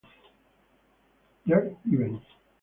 Jack 1.45 1.77
Givens 1.85 2.25